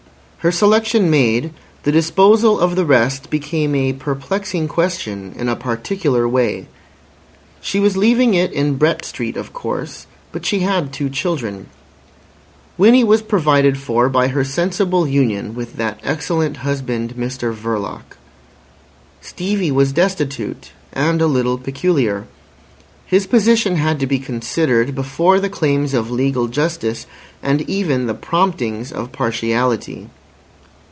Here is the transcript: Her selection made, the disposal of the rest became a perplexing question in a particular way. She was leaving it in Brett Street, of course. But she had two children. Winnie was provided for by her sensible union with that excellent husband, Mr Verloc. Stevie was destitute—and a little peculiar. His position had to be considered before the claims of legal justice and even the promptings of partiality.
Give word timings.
Her 0.43 0.51
selection 0.51 1.11
made, 1.11 1.51
the 1.83 1.91
disposal 1.91 2.59
of 2.59 2.75
the 2.75 2.83
rest 2.83 3.29
became 3.29 3.75
a 3.75 3.93
perplexing 3.93 4.67
question 4.67 5.35
in 5.37 5.47
a 5.47 5.55
particular 5.55 6.27
way. 6.27 6.65
She 7.61 7.79
was 7.79 7.95
leaving 7.95 8.33
it 8.33 8.51
in 8.51 8.77
Brett 8.77 9.05
Street, 9.05 9.37
of 9.37 9.53
course. 9.53 10.07
But 10.31 10.43
she 10.43 10.61
had 10.61 10.91
two 10.91 11.11
children. 11.11 11.67
Winnie 12.75 13.03
was 13.03 13.21
provided 13.21 13.77
for 13.77 14.09
by 14.09 14.29
her 14.29 14.43
sensible 14.43 15.07
union 15.07 15.53
with 15.53 15.75
that 15.75 15.99
excellent 16.03 16.57
husband, 16.65 17.13
Mr 17.15 17.53
Verloc. 17.53 18.17
Stevie 19.21 19.69
was 19.71 19.93
destitute—and 19.93 21.21
a 21.21 21.27
little 21.27 21.59
peculiar. 21.59 22.25
His 23.05 23.27
position 23.27 23.75
had 23.75 23.99
to 23.99 24.07
be 24.07 24.17
considered 24.17 24.95
before 24.95 25.39
the 25.39 25.49
claims 25.49 25.93
of 25.93 26.09
legal 26.09 26.47
justice 26.47 27.05
and 27.43 27.61
even 27.69 28.07
the 28.07 28.15
promptings 28.15 28.91
of 28.91 29.11
partiality. 29.11 30.09